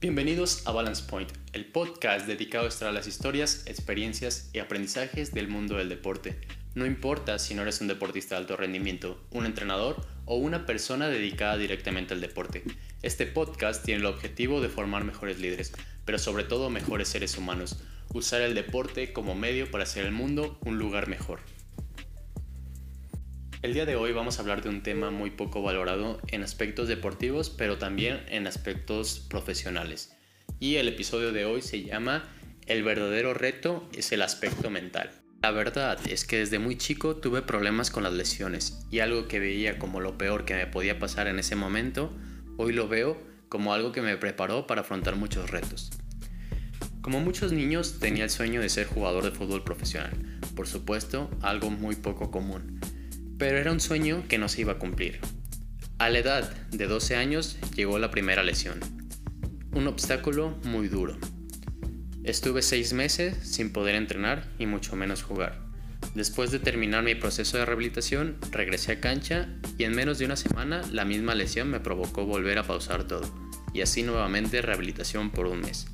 [0.00, 5.48] Bienvenidos a Balance Point, el podcast dedicado a extraer las historias, experiencias y aprendizajes del
[5.48, 6.38] mundo del deporte.
[6.76, 11.08] No importa si no eres un deportista de alto rendimiento, un entrenador o una persona
[11.08, 12.62] dedicada directamente al deporte.
[13.02, 15.72] Este podcast tiene el objetivo de formar mejores líderes,
[16.04, 17.82] pero sobre todo mejores seres humanos.
[18.14, 21.40] Usar el deporte como medio para hacer el mundo un lugar mejor.
[23.60, 26.86] El día de hoy vamos a hablar de un tema muy poco valorado en aspectos
[26.86, 30.12] deportivos, pero también en aspectos profesionales.
[30.60, 32.22] Y el episodio de hoy se llama
[32.66, 35.10] El verdadero reto es el aspecto mental.
[35.42, 39.40] La verdad es que desde muy chico tuve problemas con las lesiones y algo que
[39.40, 42.16] veía como lo peor que me podía pasar en ese momento,
[42.58, 45.90] hoy lo veo como algo que me preparó para afrontar muchos retos.
[47.00, 50.12] Como muchos niños tenía el sueño de ser jugador de fútbol profesional,
[50.54, 52.78] por supuesto algo muy poco común
[53.38, 55.20] pero era un sueño que no se iba a cumplir.
[55.98, 58.80] A la edad de 12 años llegó la primera lesión,
[59.72, 61.16] un obstáculo muy duro.
[62.24, 65.66] Estuve seis meses sin poder entrenar y mucho menos jugar.
[66.14, 70.36] Después de terminar mi proceso de rehabilitación, regresé a cancha y en menos de una
[70.36, 73.32] semana la misma lesión me provocó volver a pausar todo
[73.72, 75.86] y así nuevamente rehabilitación por un mes.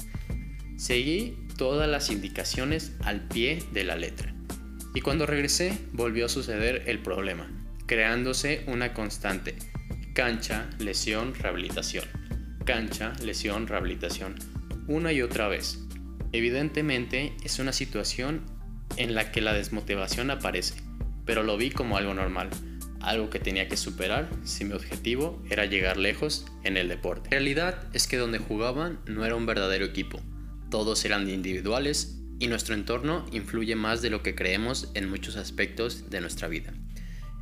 [0.76, 4.33] Seguí todas las indicaciones al pie de la letra.
[4.94, 7.50] Y cuando regresé volvió a suceder el problema,
[7.86, 9.56] creándose una constante.
[10.14, 12.04] Cancha, lesión, rehabilitación.
[12.64, 14.36] Cancha, lesión, rehabilitación.
[14.86, 15.80] Una y otra vez.
[16.30, 18.42] Evidentemente es una situación
[18.96, 20.74] en la que la desmotivación aparece,
[21.24, 22.50] pero lo vi como algo normal,
[23.00, 27.30] algo que tenía que superar si mi objetivo era llegar lejos en el deporte.
[27.30, 30.20] La realidad es que donde jugaban no era un verdadero equipo,
[30.70, 36.10] todos eran individuales y nuestro entorno influye más de lo que creemos en muchos aspectos
[36.10, 36.72] de nuestra vida.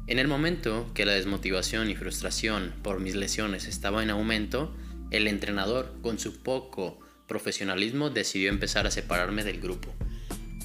[0.07, 4.75] En el momento que la desmotivación y frustración por mis lesiones estaba en aumento,
[5.11, 9.95] el entrenador, con su poco profesionalismo, decidió empezar a separarme del grupo.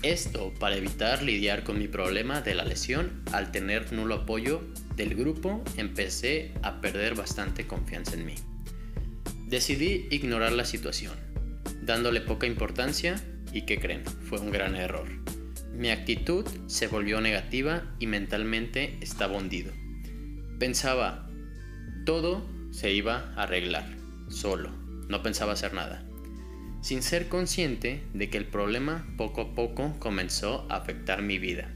[0.04, 4.62] Esto para evitar lidiar con mi problema de la lesión, al tener nulo apoyo
[4.96, 8.36] del grupo, empecé a perder bastante confianza en mí.
[9.46, 11.16] Decidí ignorar la situación,
[11.82, 13.22] dándole poca importancia
[13.58, 14.06] ¿Y qué creen?
[14.06, 15.08] Fue un gran error.
[15.74, 19.74] Mi actitud se volvió negativa y mentalmente estaba hundido.
[20.60, 21.28] Pensaba,
[22.06, 23.98] todo se iba a arreglar,
[24.30, 24.70] solo,
[25.10, 26.06] no pensaba hacer nada.
[26.84, 31.76] Sin ser consciente de que el problema poco a poco comenzó a afectar mi vida.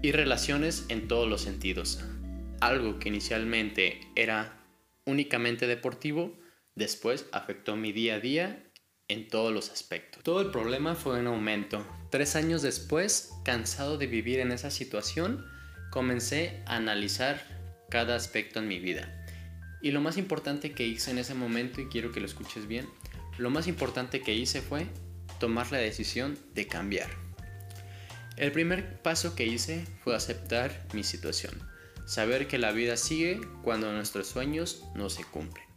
[0.00, 2.02] Y relaciones en todos los sentidos.
[2.62, 4.58] Algo que inicialmente era
[5.04, 6.40] únicamente deportivo,
[6.74, 8.61] después afectó mi día a día
[9.12, 10.22] en todos los aspectos.
[10.22, 11.86] Todo el problema fue en aumento.
[12.10, 15.46] Tres años después, cansado de vivir en esa situación,
[15.90, 17.42] comencé a analizar
[17.90, 19.26] cada aspecto en mi vida.
[19.82, 22.88] Y lo más importante que hice en ese momento, y quiero que lo escuches bien,
[23.38, 24.86] lo más importante que hice fue
[25.38, 27.10] tomar la decisión de cambiar.
[28.36, 31.52] El primer paso que hice fue aceptar mi situación,
[32.06, 35.71] saber que la vida sigue cuando nuestros sueños no se cumplen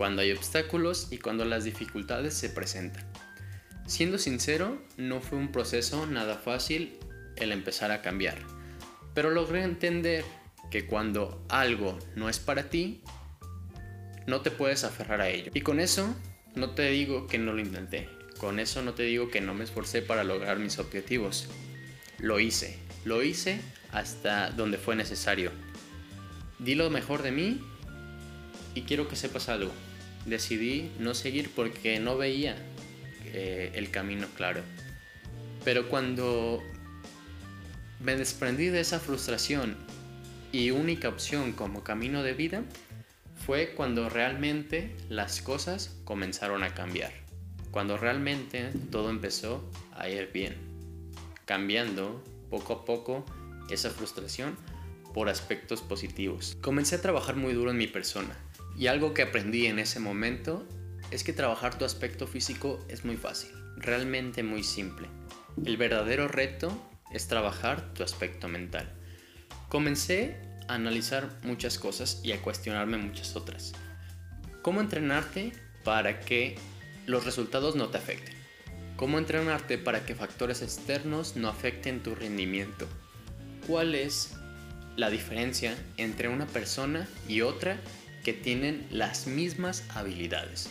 [0.00, 3.04] cuando hay obstáculos y cuando las dificultades se presentan.
[3.86, 6.96] Siendo sincero, no fue un proceso nada fácil
[7.36, 8.38] el empezar a cambiar,
[9.12, 10.24] pero logré entender
[10.70, 13.02] que cuando algo no es para ti,
[14.26, 15.50] no te puedes aferrar a ello.
[15.52, 16.16] Y con eso
[16.54, 19.64] no te digo que no lo intenté, con eso no te digo que no me
[19.64, 21.46] esforcé para lograr mis objetivos.
[22.18, 23.60] Lo hice, lo hice
[23.92, 25.52] hasta donde fue necesario.
[26.58, 27.60] Di lo mejor de mí
[28.74, 29.70] y quiero que sepas algo
[30.26, 32.56] decidí no seguir porque no veía
[33.26, 34.62] eh, el camino claro.
[35.64, 36.62] Pero cuando
[38.00, 39.76] me desprendí de esa frustración
[40.52, 42.62] y única opción como camino de vida,
[43.46, 47.12] fue cuando realmente las cosas comenzaron a cambiar.
[47.70, 50.56] Cuando realmente todo empezó a ir bien.
[51.44, 53.24] Cambiando poco a poco
[53.70, 54.56] esa frustración
[55.14, 56.56] por aspectos positivos.
[56.60, 58.36] Comencé a trabajar muy duro en mi persona
[58.80, 60.66] y algo que aprendí en ese momento
[61.10, 65.06] es que trabajar tu aspecto físico es muy fácil, realmente muy simple.
[65.66, 66.72] El verdadero reto
[67.12, 68.90] es trabajar tu aspecto mental.
[69.68, 73.72] Comencé a analizar muchas cosas y a cuestionarme muchas otras.
[74.62, 75.52] ¿Cómo entrenarte
[75.84, 76.56] para que
[77.04, 78.34] los resultados no te afecten?
[78.96, 82.88] ¿Cómo entrenarte para que factores externos no afecten tu rendimiento?
[83.66, 84.36] ¿Cuál es
[84.96, 87.78] la diferencia entre una persona y otra
[88.24, 90.70] que tienen las mismas habilidades.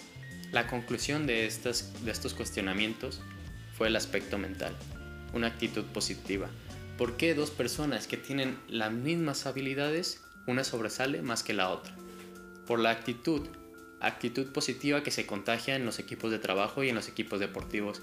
[0.52, 3.22] La conclusión de, estas, de estos cuestionamientos
[3.78, 4.76] fue el aspecto mental,
[5.34, 6.50] una actitud positiva.
[6.98, 11.96] ¿Por qué dos personas que tienen las mismas habilidades, una sobresale más que la otra?
[12.66, 13.48] Por la actitud
[14.00, 18.02] actitud positiva que se contagia en los equipos de trabajo y en los equipos deportivos,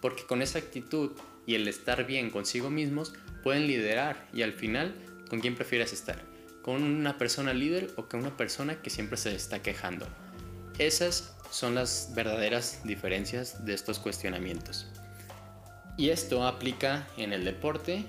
[0.00, 1.12] porque con esa actitud
[1.46, 3.12] y el estar bien consigo mismos
[3.42, 4.94] pueden liderar y al final,
[5.28, 6.31] ¿con quién prefieres estar?
[6.62, 10.06] ¿Con una persona líder o con una persona que siempre se está quejando?
[10.78, 14.86] Esas son las verdaderas diferencias de estos cuestionamientos.
[15.96, 18.04] Y esto aplica en el deporte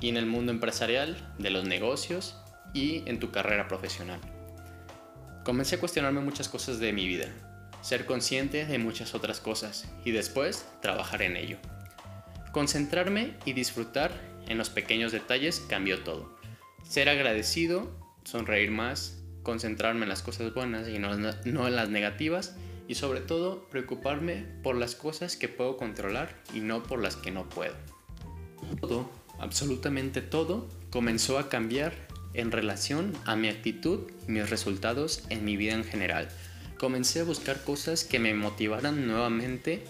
[0.00, 2.36] y en el mundo empresarial, de los negocios
[2.74, 4.20] y en tu carrera profesional.
[5.44, 7.28] Comencé a cuestionarme muchas cosas de mi vida,
[7.80, 11.58] ser consciente de muchas otras cosas y después trabajar en ello.
[12.50, 14.10] Concentrarme y disfrutar
[14.48, 16.37] en los pequeños detalles cambió todo.
[16.82, 17.90] Ser agradecido,
[18.24, 23.68] sonreír más, concentrarme en las cosas buenas y no, en las negativas y sobre todo
[23.70, 27.74] preocuparme por las cosas que puedo controlar y no por las que no puedo.
[28.80, 31.94] Todo, absolutamente todo, comenzó a cambiar
[32.34, 36.28] en relación a mi actitud mis resultados en mi vida en general.
[36.78, 39.82] Comencé a buscar cosas que me motivaran nuevamente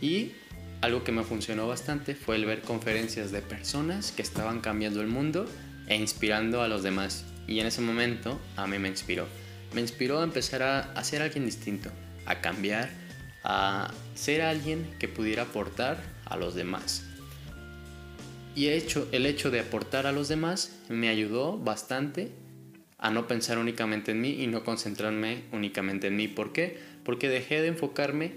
[0.00, 0.32] y
[0.80, 5.08] algo que me funcionó bastante fue el ver conferencias de personas que estaban cambiando el
[5.08, 5.46] mundo
[5.90, 7.26] e inspirando a los demás.
[7.46, 9.26] Y en ese momento a mí me inspiró.
[9.74, 11.90] Me inspiró a empezar a, ser alguien distinto,
[12.24, 12.88] a cambiar,
[13.44, 17.04] a ser alguien que pudiera aportar a los demás.
[18.54, 22.32] Y hecho, el hecho de aportar a los demás me ayudó bastante
[22.98, 26.28] a no pensar únicamente en mí y no concentrarme únicamente en mí.
[26.28, 26.78] ¿Por qué?
[27.04, 28.32] Porque dejé de enfocarme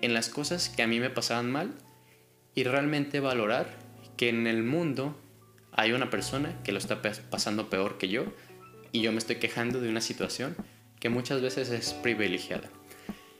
[0.00, 1.74] en las cosas que a mí me pasaban mal
[2.54, 3.78] y realmente valorar
[4.16, 5.18] que en el mundo
[5.74, 8.24] hay una persona que lo está pasando peor que yo
[8.92, 10.56] y yo me estoy quejando de una situación
[11.00, 12.70] que muchas veces es privilegiada.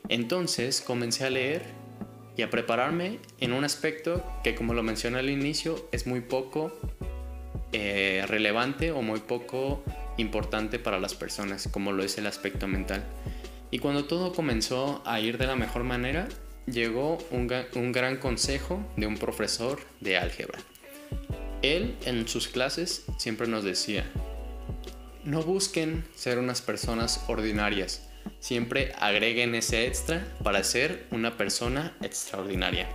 [0.08, 1.62] Entonces comencé a leer
[2.36, 6.72] y a prepararme en un aspecto que como lo mencioné al inicio es muy poco
[7.72, 9.84] eh, relevante o muy poco
[10.16, 13.04] importante para las personas como lo es el aspecto mental.
[13.70, 16.28] Y cuando todo comenzó a ir de la mejor manera,
[16.66, 20.58] llegó un, un gran consejo de un profesor de álgebra.
[21.64, 24.04] Él en sus clases siempre nos decía,
[25.24, 28.06] no busquen ser unas personas ordinarias,
[28.38, 32.86] siempre agreguen ese extra para ser una persona extraordinaria.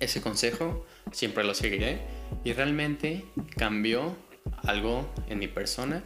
[0.00, 2.00] Ese consejo siempre lo seguiré
[2.42, 4.16] y realmente cambió
[4.62, 6.02] algo en mi persona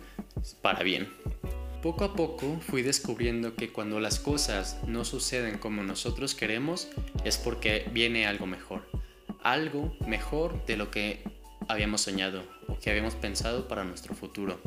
[0.61, 1.09] para bien.
[1.81, 6.89] Poco a poco fui descubriendo que cuando las cosas no suceden como nosotros queremos
[7.25, 8.91] es porque viene algo mejor.
[9.45, 11.38] Algo mejor de lo que
[11.69, 14.61] habíamos soñado o que habíamos pensado para nuestro futuro.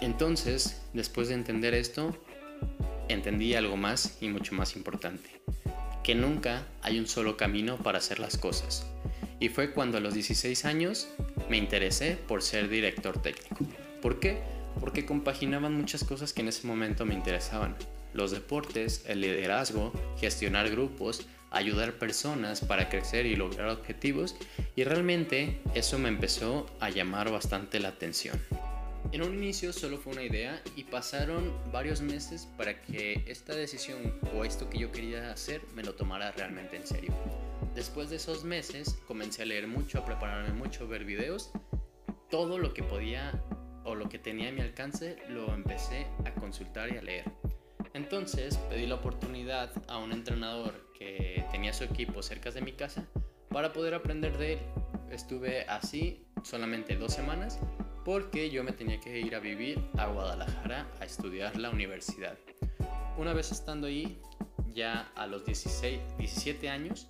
[0.00, 2.16] Entonces, después de entender esto,
[3.08, 5.28] entendí algo más y mucho más importante,
[6.02, 8.86] que nunca hay un solo camino para hacer las cosas.
[9.40, 11.08] Y fue cuando a los 16 años
[11.48, 13.66] me interesé por ser director técnico.
[14.00, 14.38] ¿Por qué?
[14.78, 17.74] porque compaginaban muchas cosas que en ese momento me interesaban.
[18.12, 24.36] Los deportes, el liderazgo, gestionar grupos, ayudar personas para crecer y lograr objetivos
[24.76, 28.40] y realmente eso me empezó a llamar bastante la atención.
[29.12, 34.14] En un inicio solo fue una idea y pasaron varios meses para que esta decisión
[34.34, 37.12] o esto que yo quería hacer me lo tomara realmente en serio.
[37.74, 41.50] Después de esos meses comencé a leer mucho, a prepararme mucho, a ver videos,
[42.30, 43.42] todo lo que podía
[43.84, 47.24] o lo que tenía a mi alcance lo empecé a consultar y a leer.
[47.94, 50.89] Entonces pedí la oportunidad a un entrenador
[51.50, 53.06] tenía su equipo cerca de mi casa
[53.48, 54.58] para poder aprender de él.
[55.10, 57.58] Estuve así solamente dos semanas
[58.04, 62.38] porque yo me tenía que ir a vivir a Guadalajara a estudiar la universidad.
[63.18, 64.18] Una vez estando ahí,
[64.72, 67.08] ya a los 16, 17 años,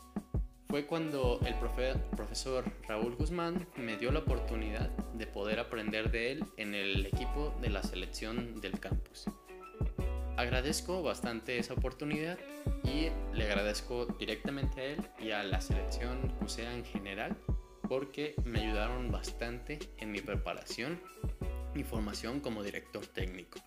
[0.69, 6.45] fue cuando el profesor Raúl Guzmán me dio la oportunidad de poder aprender de él
[6.57, 9.27] en el equipo de la selección del campus.
[10.41, 12.39] Agradezco bastante esa oportunidad
[12.83, 17.37] y le agradezco directamente a él y a la selección UCEA en general
[17.87, 20.99] porque me ayudaron bastante en mi preparación
[21.75, 23.61] y formación como director técnico.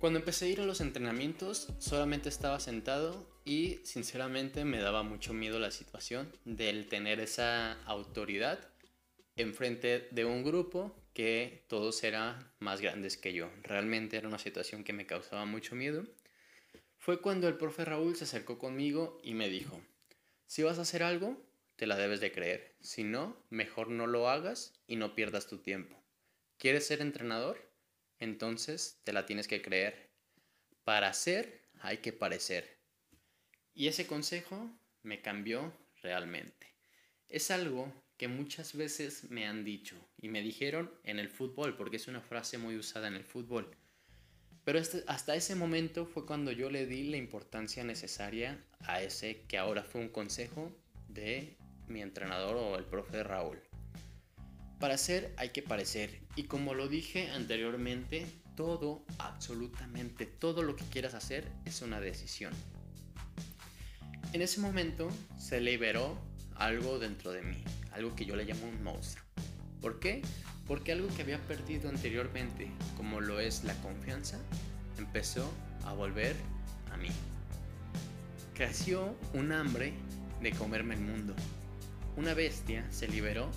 [0.00, 5.32] Cuando empecé a ir a los entrenamientos, solamente estaba sentado y sinceramente me daba mucho
[5.32, 8.58] miedo la situación del tener esa autoridad
[9.36, 13.50] enfrente de un grupo que todos eran más grandes que yo.
[13.62, 16.04] Realmente era una situación que me causaba mucho miedo.
[16.98, 19.80] Fue cuando el profe Raúl se acercó conmigo y me dijo,
[20.46, 21.40] si vas a hacer algo,
[21.76, 22.74] te la debes de creer.
[22.80, 25.96] Si no, mejor no lo hagas y no pierdas tu tiempo.
[26.58, 27.72] ¿Quieres ser entrenador?
[28.24, 30.10] entonces te la tienes que creer.
[30.84, 32.78] Para ser hay que parecer.
[33.74, 34.70] Y ese consejo
[35.02, 36.74] me cambió realmente.
[37.28, 41.96] Es algo que muchas veces me han dicho y me dijeron en el fútbol, porque
[41.96, 43.76] es una frase muy usada en el fútbol.
[44.64, 49.42] Pero este, hasta ese momento fue cuando yo le di la importancia necesaria a ese
[49.46, 50.74] que ahora fue un consejo
[51.08, 51.56] de
[51.86, 53.60] mi entrenador o el profe Raúl.
[54.80, 60.84] Para ser hay que parecer y como lo dije anteriormente, todo, absolutamente todo lo que
[60.84, 62.52] quieras hacer es una decisión.
[64.32, 66.18] En ese momento se liberó
[66.56, 67.62] algo dentro de mí,
[67.94, 69.24] algo que yo le llamo un monstruo.
[69.80, 70.22] ¿Por qué?
[70.66, 74.38] Porque algo que había perdido anteriormente, como lo es la confianza,
[74.98, 75.50] empezó
[75.84, 76.36] a volver
[76.92, 77.08] a mí.
[78.54, 79.92] Creció un hambre
[80.40, 81.34] de comerme el mundo.
[82.16, 83.50] Una bestia se liberó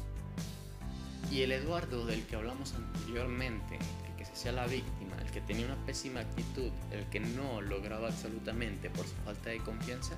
[1.32, 3.78] y el Eduardo del que hablamos anteriormente,
[4.08, 7.62] el que se hacía la víctima, el que tenía una pésima actitud, el que no
[7.62, 10.16] lograba absolutamente por su falta de confianza,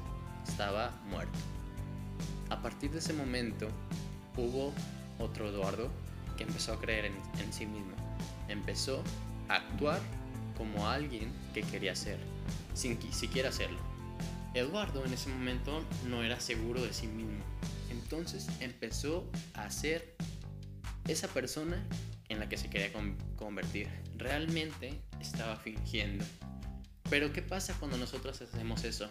[0.47, 1.37] estaba muerto.
[2.49, 3.67] A partir de ese momento
[4.39, 4.73] hubo
[5.19, 5.89] otro Eduardo
[6.37, 7.91] que empezó a creer en, sí mismo.
[8.47, 9.03] Empezó
[9.49, 9.99] a actuar
[10.57, 12.17] como alguien que quería ser,
[12.73, 13.79] sin siquiera hacerlo.
[14.53, 17.43] Eduardo en ese momento no era seguro de sí mismo.
[17.91, 20.15] Entonces empezó a ser
[21.07, 21.83] esa persona
[22.29, 22.91] en la que se quería
[23.35, 23.89] convertir.
[24.17, 26.23] Realmente estaba fingiendo.
[27.09, 29.09] Pero ¿qué pasa cuando nosotros hacemos eso?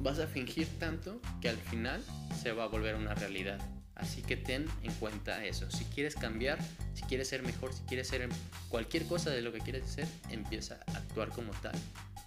[0.00, 2.02] Vas a fingir tanto que al final
[2.42, 3.60] se va a volver una realidad.
[4.00, 5.70] Así que ten en cuenta eso.
[5.70, 6.58] Si quieres cambiar,
[6.94, 8.28] si quieres ser mejor, si quieres ser
[8.68, 11.74] cualquier cosa de lo que quieres hacer, empieza a actuar como tal.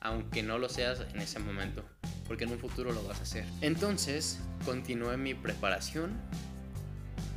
[0.01, 1.83] Aunque no lo seas en ese momento,
[2.27, 3.45] porque en un futuro lo vas a hacer.
[3.61, 6.11] Entonces, continué mi preparación.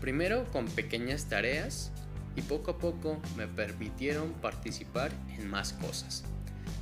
[0.00, 1.90] Primero con pequeñas tareas
[2.37, 6.25] y poco a poco me permitieron participar en más cosas.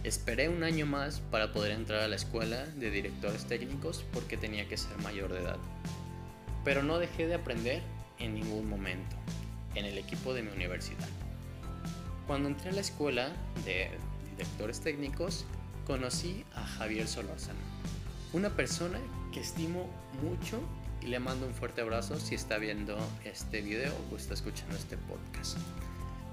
[0.03, 4.69] Esperé un año más para poder entrar a la escuela de directores técnicos porque tenía
[4.69, 5.59] que ser mayor de edad.
[6.65, 7.83] Pero no dejé de aprender
[8.19, 9.17] en ningún momento
[9.75, 11.09] en el equipo de mi universidad.
[12.27, 13.33] Cuando entré a la escuela
[13.65, 13.91] de
[14.31, 15.45] directores técnicos,
[15.87, 17.59] conocí a Javier Solórzano,
[18.33, 18.99] una persona
[19.33, 19.91] que estimo
[20.23, 20.61] mucho
[21.03, 24.97] y le mando un fuerte abrazo si está viendo este video o está escuchando este
[24.97, 25.59] podcast.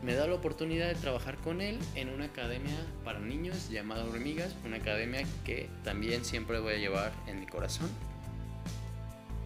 [0.02, 4.56] Me da la oportunidad de trabajar con él en una academia para niños llamada Hormigas,
[4.66, 7.88] una academia que también siempre voy a llevar en mi corazón.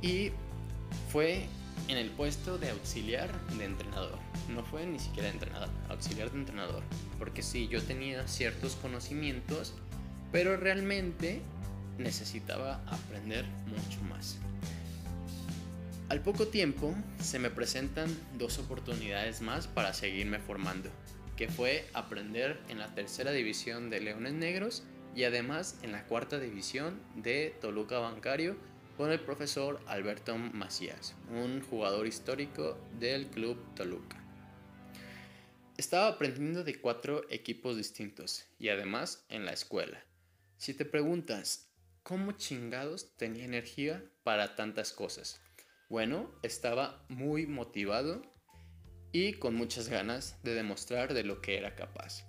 [0.01, 0.31] Y
[1.15, 1.45] fue
[1.87, 4.19] en el puesto de auxiliar de entrenador.
[4.49, 6.83] No fue ni siquiera entrenador, auxiliar de entrenador.
[7.17, 9.73] Porque sí, yo tenía ciertos conocimientos,
[10.33, 11.41] pero realmente
[11.97, 14.39] necesitaba aprender mucho más.
[16.09, 20.89] Al poco tiempo se me presentan dos oportunidades más para seguirme formando,
[21.37, 24.83] que fue aprender en la tercera división de Leones Negros
[25.15, 28.57] y además en la cuarta división de Toluca Bancario
[28.97, 34.21] con el profesor Alberto Macías, un jugador histórico del club Toluca.
[35.77, 40.01] Estaba aprendiendo de cuatro equipos distintos y además en la escuela.
[40.57, 41.69] Si te preguntas,
[42.03, 45.41] ¿cómo chingados tenía energía para tantas cosas?
[45.89, 48.21] Bueno, estaba muy motivado
[49.11, 52.25] y con muchas ganas de demostrar de lo que era capaz.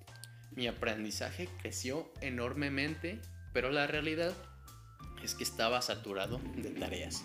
[0.51, 3.21] Mi aprendizaje creció enormemente,
[3.53, 4.35] pero la realidad
[5.23, 7.25] es que estaba saturado de tareas,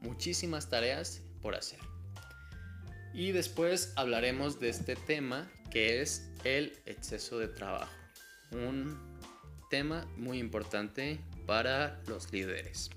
[0.00, 1.78] muchísimas tareas por hacer.
[3.14, 7.92] Y después hablaremos de este tema que es el exceso de trabajo,
[8.52, 8.98] un
[9.70, 12.90] tema muy importante para los líderes.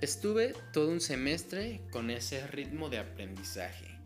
[0.00, 3.98] Estuve todo un semestre con ese ritmo de aprendizaje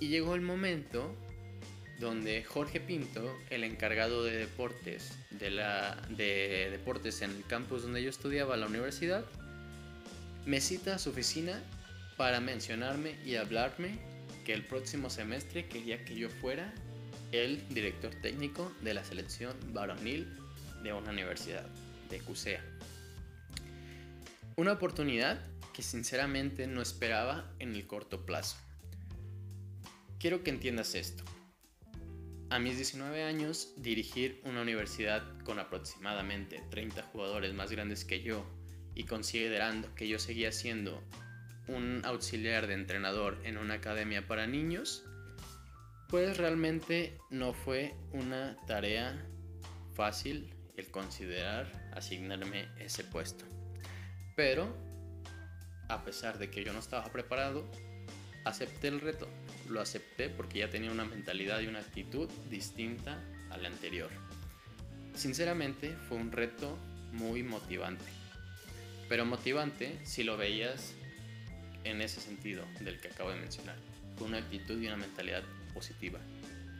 [0.00, 1.16] y llegó el momento
[1.98, 8.02] donde Jorge Pinto, el encargado de deportes de, la, de deportes en el campus donde
[8.02, 9.24] yo estudiaba la universidad,
[10.46, 11.60] me cita a su oficina
[12.16, 13.98] para mencionarme y hablarme
[14.44, 16.72] que el próximo semestre quería que yo fuera
[17.32, 20.26] el director técnico de la selección varonil
[20.82, 21.66] de una universidad,
[22.08, 22.62] de CUSEA.
[24.56, 25.38] Una oportunidad
[25.74, 28.56] que sinceramente no esperaba en el corto plazo.
[30.18, 31.27] Quiero que entiendas esto.
[32.50, 38.46] A mis 19 años, dirigir una universidad con aproximadamente 30 jugadores más grandes que yo
[38.94, 41.02] y considerando que yo seguía siendo
[41.66, 45.04] un auxiliar de entrenador en una academia para niños,
[46.08, 49.22] pues realmente no fue una tarea
[49.94, 53.44] fácil el considerar asignarme ese puesto.
[54.36, 54.74] Pero,
[55.90, 57.70] a pesar de que yo no estaba preparado,
[58.46, 59.28] acepté el reto
[59.68, 64.10] lo acepté porque ya tenía una mentalidad y una actitud distinta a la anterior.
[65.14, 66.78] Sinceramente fue un reto
[67.12, 68.04] muy motivante,
[69.08, 70.94] pero motivante si lo veías
[71.84, 73.76] en ese sentido del que acabo de mencionar,
[74.18, 75.42] con una actitud y una mentalidad
[75.74, 76.20] positiva.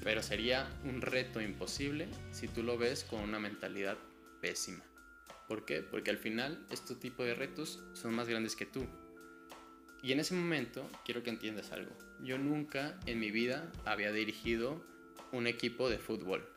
[0.02, 3.98] pero sería un reto imposible si tú lo ves con una mentalidad
[4.40, 4.84] pésima.
[5.48, 5.82] ¿Por qué?
[5.82, 8.86] Porque al final este tipo de retos son más grandes que tú.
[10.02, 11.90] Y en ese momento quiero que entiendas algo.
[12.22, 14.80] Yo nunca en mi vida había dirigido
[15.32, 16.48] un equipo de fútbol.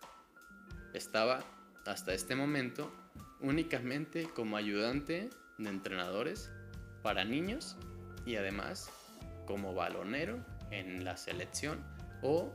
[0.93, 1.43] Estaba
[1.85, 2.91] hasta este momento
[3.39, 6.51] únicamente como ayudante de entrenadores
[7.01, 7.75] para niños
[8.25, 8.89] y además
[9.45, 11.83] como balonero en la selección
[12.21, 12.53] o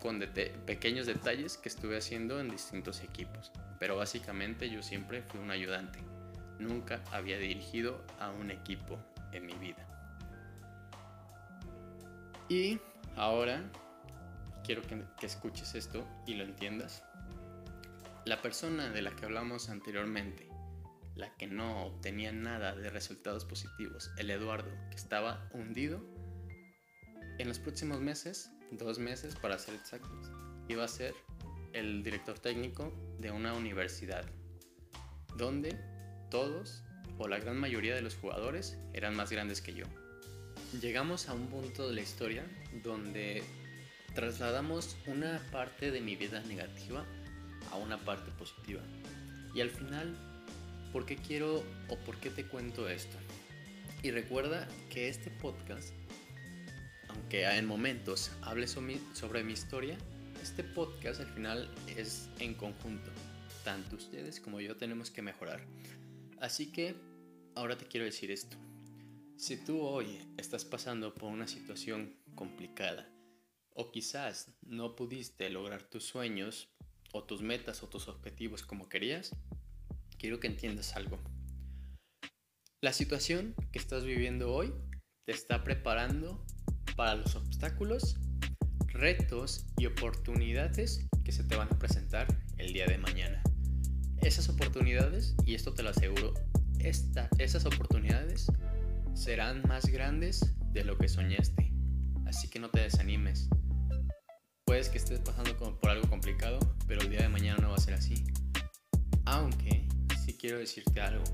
[0.00, 0.20] con
[0.66, 3.52] pequeños detalles que estuve haciendo en distintos equipos.
[3.78, 5.98] Pero básicamente yo siempre fui un ayudante.
[6.58, 8.98] Nunca había dirigido a un equipo
[9.32, 9.93] en mi vida.
[12.48, 12.78] Y
[13.16, 13.70] ahora
[14.64, 17.02] quiero que, escuches esto y lo entiendas.
[18.24, 20.48] La persona de la que hablamos anteriormente,
[21.14, 26.02] la que no obtenía nada de resultados positivos, el Eduardo, que estaba hundido,
[27.38, 30.30] en los próximos meses, dos meses para ser exactos,
[30.68, 31.14] iba a ser
[31.72, 34.24] el director técnico de una universidad,
[35.36, 35.78] donde
[36.30, 36.82] todos
[37.18, 39.84] o la gran mayoría de los jugadores eran más grandes que yo.
[40.80, 42.44] Llegamos a un punto de la historia
[42.82, 43.44] donde
[44.14, 47.04] trasladamos una parte de mi vida negativa
[47.70, 48.82] a una parte positiva.
[49.54, 50.16] Y al final,
[50.92, 53.16] ¿por qué quiero o por qué te cuento esto?
[54.02, 55.94] Y recuerda que este podcast,
[57.08, 59.96] aunque en momentos hable sobre mi historia,
[60.42, 63.10] este podcast al final es en conjunto.
[63.62, 65.60] Tanto ustedes como yo tenemos que mejorar.
[66.40, 66.96] Así que
[67.54, 68.56] ahora te quiero decir esto.
[69.36, 73.10] Si tú hoy estás pasando por una situación complicada
[73.74, 76.72] o quizás no pudiste lograr tus sueños
[77.12, 79.34] o tus metas o tus objetivos como querías,
[80.18, 81.18] quiero que entiendas algo.
[82.80, 84.72] La situación que estás viviendo hoy
[85.24, 86.46] te está preparando
[86.96, 88.16] para los obstáculos,
[88.86, 93.42] retos y oportunidades que se te van a presentar el día de mañana.
[94.18, 96.34] Esas oportunidades, y esto te lo aseguro,
[96.78, 98.46] esta, esas oportunidades
[99.14, 101.72] serán más grandes de lo que soñaste.
[102.26, 103.48] Así que no te desanimes.
[104.64, 107.80] Puedes que estés pasando por algo complicado, pero el día de mañana no va a
[107.80, 108.24] ser así.
[109.24, 109.88] Aunque,
[110.24, 111.24] si quiero decirte algo,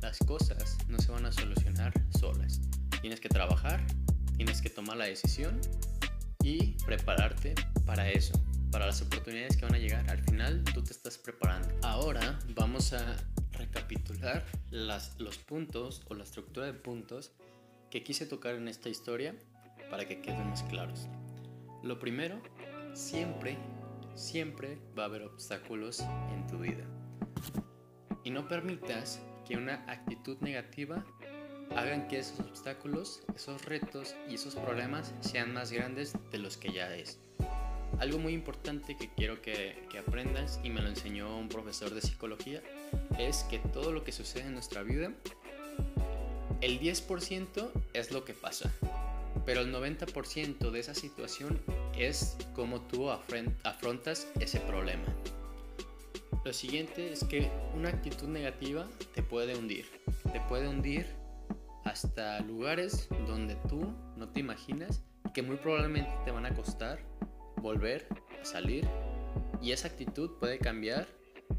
[0.00, 2.60] las cosas no se van a solucionar solas.
[3.00, 3.84] Tienes que trabajar,
[4.36, 5.60] tienes que tomar la decisión
[6.42, 7.54] y prepararte
[7.86, 8.34] para eso,
[8.70, 10.08] para las oportunidades que van a llegar.
[10.10, 11.68] Al final tú te estás preparando.
[11.82, 13.16] Ahora vamos a
[13.62, 17.32] recapitular las, los puntos o la estructura de puntos
[17.90, 19.34] que quise tocar en esta historia
[19.90, 21.08] para que queden más claros.
[21.82, 22.40] Lo primero,
[22.94, 23.58] siempre,
[24.14, 26.00] siempre va a haber obstáculos
[26.32, 26.84] en tu vida.
[28.24, 31.04] Y no permitas que una actitud negativa
[31.76, 36.72] hagan que esos obstáculos, esos retos y esos problemas sean más grandes de los que
[36.72, 37.18] ya es.
[38.02, 42.60] Algo muy importante que quiero que, aprendas y me lo enseñó un profesor de psicología
[43.16, 45.12] es que todo lo que sucede en nuestra vida,
[46.60, 48.72] el 10% es lo que pasa,
[49.46, 51.62] pero el 90% de esa situación
[51.96, 55.06] es cómo tú afrontas ese problema.
[56.44, 59.86] Lo siguiente es que una actitud negativa te puede hundir,
[60.32, 61.06] te puede hundir
[61.84, 67.11] hasta lugares donde tú no te imaginas que muy probablemente te van a costar
[67.62, 68.06] volver
[68.42, 68.86] salir
[69.60, 71.06] y esa actitud puede cambiar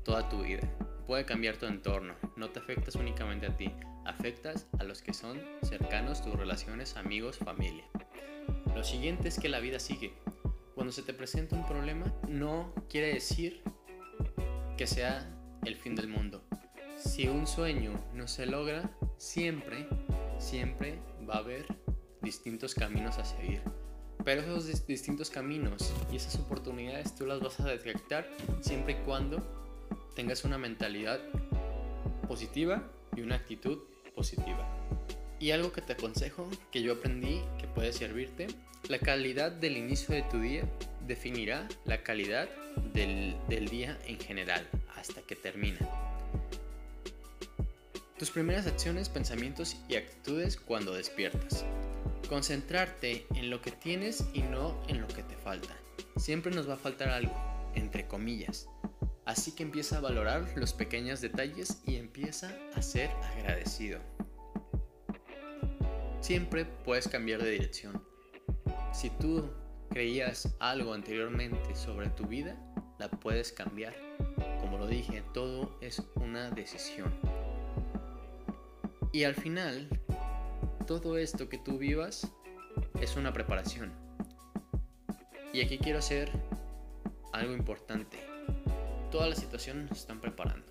[0.03, 0.61] toda tu vida,
[1.07, 3.71] puede cambiar tu entorno, no te afectas únicamente a ti,
[4.05, 7.85] afectas a los que son cercanos, tus relaciones, amigos, familia.
[8.75, 10.13] Lo siguiente es que la vida sigue.
[10.75, 13.63] Cuando se te presenta un problema, no quiere decir
[14.77, 15.29] que sea
[15.63, 16.43] el fin del mundo.
[16.97, 19.87] Si un sueño no se logra, siempre,
[20.39, 21.65] siempre va a haber
[22.21, 23.61] distintos caminos a seguir.
[24.23, 28.29] Pero esos distintos caminos y esas oportunidades tú las vas a detectar
[28.61, 29.43] siempre y cuando
[30.15, 31.19] tengas una mentalidad
[32.27, 32.83] positiva
[33.15, 33.79] y una actitud
[34.15, 34.67] positiva.
[35.39, 38.47] Y algo que te aconsejo, que yo aprendí, que puede servirte,
[38.87, 40.63] la calidad del inicio de tu día
[41.05, 42.47] definirá la calidad
[42.93, 45.79] del, del día en general, hasta que termina.
[48.17, 51.65] Tus primeras acciones, pensamientos y actitudes cuando despiertas.
[52.33, 55.77] Concentrarte en lo que tienes y no en lo que te falta.
[56.17, 57.31] Siempre nos va a faltar algo,
[57.75, 58.67] entre comillas.
[59.23, 63.99] Así que empieza a valorar los pequeños detalles y empieza a ser agradecido.
[66.21, 68.03] Siempre puedes cambiar de dirección.
[68.93, 69.51] Si tú
[69.91, 72.57] creías algo anteriormente sobre tu vida,
[72.97, 73.93] la puedes cambiar.
[74.59, 77.13] Como lo dije, todo es una decisión.
[79.11, 79.87] Y al final,
[80.85, 82.31] todo esto que tú vivas
[82.99, 83.93] es una preparación.
[85.53, 86.31] Y aquí quiero hacer
[87.31, 88.17] algo importante.
[89.11, 90.65] Todas las situaciones nos están preparando.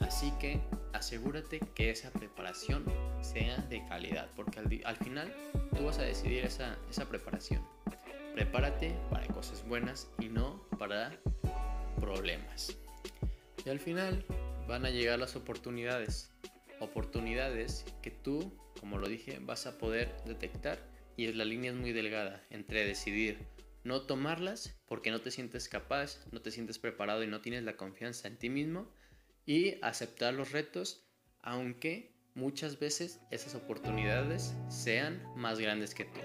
[0.00, 0.60] Así que
[0.92, 2.84] asegúrate que esa preparación
[3.20, 5.32] sea de calidad, porque al, final
[5.76, 7.62] tú vas a decidir esa, esa preparación.
[8.34, 11.16] Prepárate para cosas buenas y no para
[12.00, 12.76] problemas.
[13.64, 14.24] Y al final
[14.66, 16.30] van a llegar las oportunidades.
[16.80, 20.76] Oportunidades que tú, como lo dije, vas a poder detectar
[21.16, 23.38] y la línea es muy delgada entre decidir
[23.84, 27.76] no tomarlas porque no te sientes capaz, no te sientes preparado y no tienes la
[27.76, 28.92] confianza en ti mismo
[29.46, 31.06] y aceptar los retos
[31.42, 36.20] aunque muchas veces esas oportunidades sean más grandes que tú.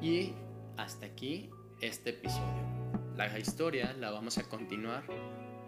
[0.00, 0.32] Y
[0.78, 1.50] hasta aquí
[1.82, 2.94] este episodio.
[3.14, 5.04] La historia la vamos a continuar.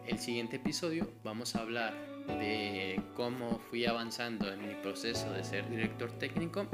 [0.07, 5.69] El siguiente episodio vamos a hablar de cómo fui avanzando en mi proceso de ser
[5.69, 6.67] director técnico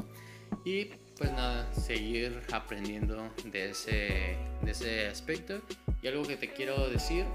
[0.65, 0.87] y
[1.17, 5.61] pues nada, seguir aprendiendo de ese, de ese aspecto.
[6.03, 7.27] Y algo que te quiero decir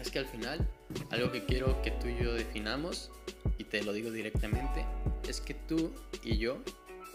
[0.00, 0.68] es que al final,
[1.10, 3.10] algo que quiero que tú y yo definamos,
[3.58, 4.84] y te lo digo directamente,
[5.28, 5.92] es que tú
[6.24, 6.58] y yo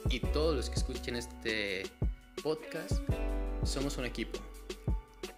[0.10, 1.84] y todos los que escuchen este
[2.42, 3.02] podcast
[3.64, 4.40] somos un equipo.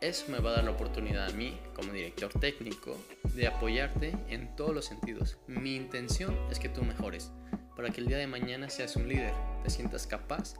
[0.04, 2.98] Eso me va a dar la oportunidad a mí, como director técnico,
[3.36, 5.38] de apoyarte en todos los sentidos.
[5.48, 7.32] Mi intención es que tú mejores
[7.74, 10.56] para que el día de mañana seas un líder, te sientas capaz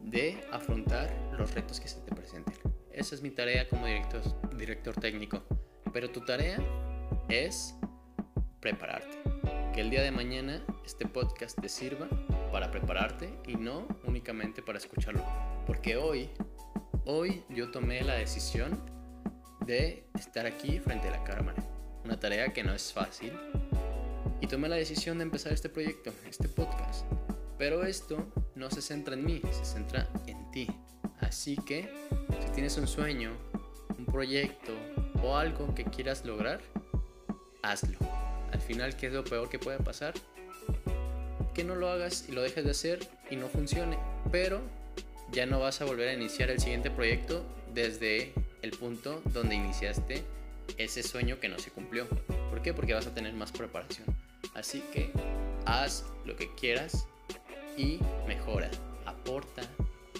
[0.00, 2.56] de afrontar los retos que se te presenten.
[2.90, 5.44] Esa es mi tarea como director, director técnico.
[5.92, 6.58] Pero tu tarea
[7.28, 7.76] es
[8.58, 9.18] prepararte.
[9.72, 12.08] Que el día de mañana este podcast te sirva
[12.50, 15.24] para prepararte y no únicamente para escucharlo.
[15.64, 16.28] Porque hoy,
[17.10, 18.80] hoy yo tomé la decisión
[19.66, 21.62] de estar aquí frente a la cámara.
[22.04, 23.32] Una tarea que no es fácil,
[24.40, 27.04] y tomé la decisión de empezar este proyecto, este podcast.
[27.58, 30.68] Pero esto no se centra en mí, se centra en ti.
[31.18, 31.90] Así que
[32.44, 33.32] si tienes un sueño,
[33.98, 34.72] un proyecto
[35.22, 36.60] o algo que quieras lograr,
[37.62, 37.98] hazlo.
[38.52, 40.14] Al final, ¿qué es lo peor que puede pasar?
[41.54, 43.98] Que no lo hagas y lo dejes de hacer y no funcione.
[44.32, 44.62] Pero
[45.32, 50.22] ya no vas a volver a iniciar el siguiente proyecto desde el punto donde iniciaste
[50.76, 52.06] ese sueño que no se cumplió.
[52.50, 52.74] ¿Por qué?
[52.74, 54.06] Porque vas a tener más preparación.
[54.54, 55.10] Así que
[55.66, 57.06] haz lo que quieras
[57.76, 58.70] y mejora,
[59.06, 59.62] aporta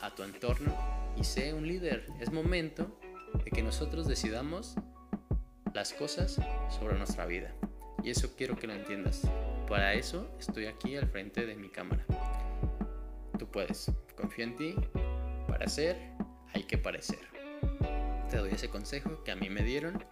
[0.02, 0.74] a tu entorno
[1.16, 2.06] y sé un líder.
[2.20, 2.98] Es momento
[3.44, 4.76] de que nosotros decidamos
[5.74, 6.40] las cosas
[6.78, 7.54] sobre nuestra vida.
[8.02, 9.22] Y eso quiero que lo entiendas.
[9.68, 12.04] Para eso estoy aquí al frente de mi cámara.
[13.38, 14.74] Tú puedes, confía en ti.
[15.60, 15.98] Para ser,
[16.54, 17.18] hay que parecer.
[18.30, 20.02] Te doy ese consejo que a mí me dieron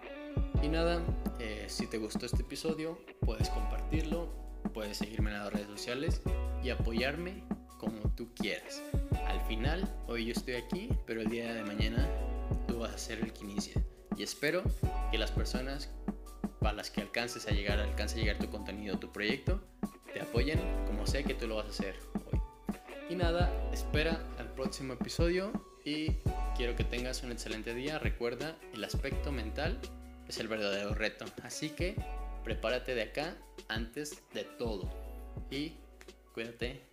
[0.63, 1.03] y nada,
[1.39, 4.29] eh, si te gustó este episodio, puedes compartirlo,
[4.75, 6.21] puedes seguirme en las redes sociales
[6.63, 7.45] y apoyarme
[7.79, 8.83] como tú quieras.
[9.27, 12.07] Al final, hoy yo estoy aquí, pero el día de mañana
[12.67, 13.83] tú vas a ser el que inicia.
[14.19, 14.63] Y espero
[15.11, 15.89] que las personas
[16.61, 19.63] para las que alcances a llegar, alcance a llegar tu contenido, tu proyecto,
[20.13, 21.95] te apoyen como sé que tú lo vas a hacer
[22.31, 22.39] hoy.
[23.09, 24.23] Y nada, espera
[24.59, 25.53] próximo episodio
[25.85, 26.17] y
[26.57, 28.01] quiero que tengas un excelente día.
[28.01, 29.79] Recuerda el aspecto mental
[30.27, 31.27] es el verdadero reto.
[31.45, 31.95] Así que
[32.43, 33.37] prepárate de acá
[33.69, 34.91] antes de todo.
[35.49, 35.75] Y
[36.35, 36.88] cuídate